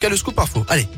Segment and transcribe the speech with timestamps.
[0.00, 0.64] Quel scoop info.
[0.68, 0.88] Allez.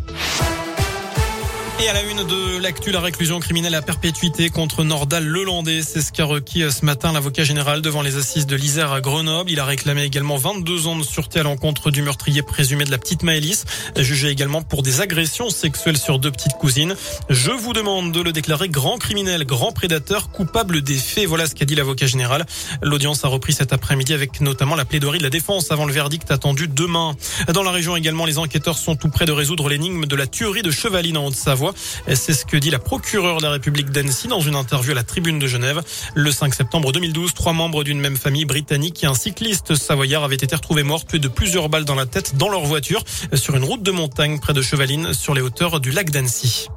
[1.83, 5.83] Et à la une de l'actu, la réclusion criminelle à perpétuité contre Nordal Lelandais.
[5.83, 9.01] C'est ce qu'a requis euh, ce matin l'avocat général devant les assises de l'Isère à
[9.01, 9.51] Grenoble.
[9.51, 12.99] Il a réclamé également 22 ans de sûreté à l'encontre du meurtrier présumé de la
[12.99, 13.65] petite Maëlys,
[13.97, 16.95] jugé également pour des agressions sexuelles sur deux petites cousines.
[17.29, 21.27] Je vous demande de le déclarer grand criminel, grand prédateur, coupable des faits.
[21.27, 22.47] Voilà ce qu'a dit l'avocat général.
[22.83, 26.31] L'audience a repris cet après-midi avec notamment la plaidoirie de la défense avant le verdict
[26.31, 27.17] attendu demain.
[27.53, 30.63] Dans la région également, les enquêteurs sont tout près de résoudre l'énigme de la tuerie
[30.63, 31.72] de Chevaline en Haute-Savoie.
[32.15, 35.03] C'est ce que dit la procureure de la République d'Annecy dans une interview à la
[35.03, 35.83] Tribune de Genève.
[36.15, 40.37] Le 5 septembre 2012, trois membres d'une même famille britannique et un cycliste savoyard avaient
[40.37, 43.03] été retrouvés morts, tués de plusieurs balles dans la tête dans leur voiture
[43.35, 46.69] sur une route de montagne près de Chevaline sur les hauteurs du lac d'Annecy.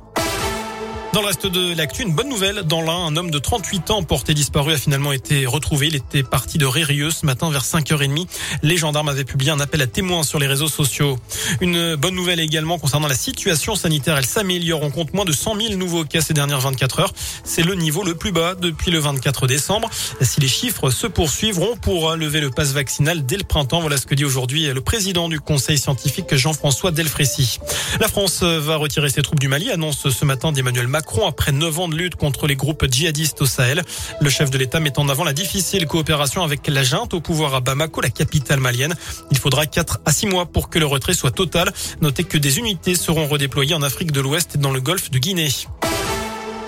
[1.15, 2.63] Dans le reste de l'actu, une bonne nouvelle.
[2.63, 5.87] Dans l'un, un homme de 38 ans porté disparu a finalement été retrouvé.
[5.87, 8.27] Il était parti de Rérieux ce matin vers 5h30.
[8.63, 11.17] Les gendarmes avaient publié un appel à témoins sur les réseaux sociaux.
[11.61, 14.17] Une bonne nouvelle également concernant la situation sanitaire.
[14.17, 14.83] Elle s'améliore.
[14.83, 17.13] On compte moins de 100 000 nouveaux cas ces dernières 24 heures.
[17.45, 19.89] C'est le niveau le plus bas depuis le 24 décembre.
[20.19, 23.79] Si les chiffres se poursuivent, on pourra lever le passe vaccinal dès le printemps.
[23.79, 27.59] Voilà ce que dit aujourd'hui le président du conseil scientifique Jean-François Delfrécy.
[28.01, 31.79] La France va retirer ses troupes du Mali, annonce ce matin d'Emmanuel Macron après neuf
[31.79, 33.83] ans de lutte contre les groupes djihadistes au Sahel.
[34.19, 37.55] Le chef de l'État met en avant la difficile coopération avec la junte au pouvoir
[37.55, 38.95] à Bamako, la capitale malienne.
[39.31, 41.71] Il faudra 4 à 6 mois pour que le retrait soit total.
[42.01, 45.19] Notez que des unités seront redéployées en Afrique de l'Ouest et dans le golfe de
[45.19, 45.49] Guinée.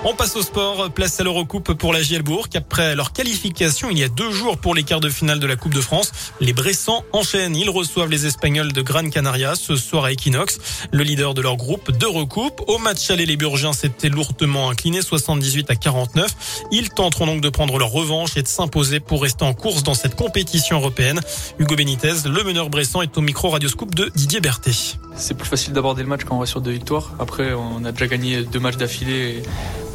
[0.03, 0.89] On passe au sport.
[0.91, 2.47] Place à l'Eurocoupe pour la Gielbourg.
[2.55, 5.55] Après leur qualification il y a deux jours pour les quarts de finale de la
[5.55, 7.55] Coupe de France, les Bressans enchaînent.
[7.55, 10.59] Ils reçoivent les Espagnols de Gran Canaria ce soir à Equinox,
[10.91, 12.61] le leader de leur groupe d'Eurocoupe.
[12.67, 16.31] Au match aller, les Burgiens s'étaient lourdement inclinés, 78 à 49.
[16.71, 19.95] Ils tenteront donc de prendre leur revanche et de s'imposer pour rester en course dans
[19.95, 21.19] cette compétition européenne.
[21.59, 24.97] Hugo Benitez, le meneur bressan, est au micro Radioscoop de Didier Berthet.
[25.17, 27.11] C'est plus facile d'aborder le match quand on va sur deux victoires.
[27.17, 29.41] Après, on a déjà gagné deux matchs d'affilée.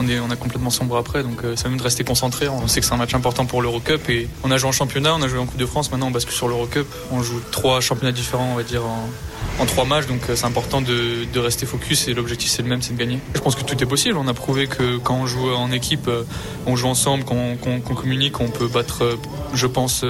[0.01, 2.49] On, est, on a complètement sombre après, donc euh, ça mieux de rester concentré.
[2.49, 5.15] On sait que c'est un match important pour l'Eurocup et on a joué en championnat,
[5.15, 5.93] on a joué en Coupe de France.
[5.93, 6.87] Maintenant, on bascule sur l'Eurocup.
[7.13, 10.81] On joue trois championnats différents, on va dire, en, trois matchs, donc euh, c'est important
[10.81, 13.21] de, de, rester focus et l'objectif c'est le même, c'est de gagner.
[13.33, 14.17] Je pense que tout est possible.
[14.19, 16.25] On a prouvé que quand on joue en équipe, euh,
[16.67, 19.19] on joue ensemble, qu'on communique, on peut battre,
[19.55, 20.05] je pense,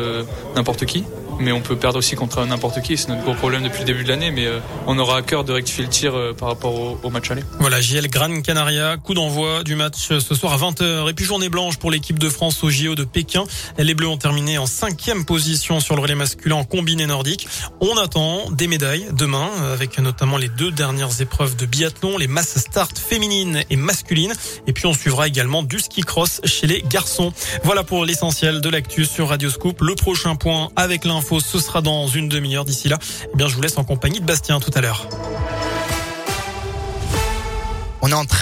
[0.54, 1.04] n'importe qui
[1.42, 2.96] mais on peut perdre aussi contre n'importe qui.
[2.96, 5.44] C'est notre gros problème depuis le début de l'année, mais euh, on aura à cœur
[5.44, 7.42] de rectifier le tir euh, par rapport au, match aller.
[7.58, 11.10] Voilà, JL Gran Canaria, coup d'envoi du match euh, ce soir à 20h.
[11.10, 13.44] Et puis journée blanche pour l'équipe de France au JO de Pékin.
[13.76, 17.48] Les Bleus ont terminé en cinquième position sur le relais masculin combiné nordique.
[17.80, 22.58] On attend des médailles demain, avec notamment les deux dernières épreuves de biathlon, les masses
[22.58, 24.32] start féminines et masculines.
[24.66, 27.32] Et puis on suivra également du ski cross chez les garçons.
[27.64, 29.80] Voilà pour l'essentiel de l'actu sur Radio Scoop.
[29.82, 32.64] Le prochain point avec l'info ce sera dans une demi-heure.
[32.64, 32.98] D'ici là,
[33.32, 35.08] eh bien, je vous laisse en compagnie de Bastien tout à l'heure.
[38.04, 38.24] On est en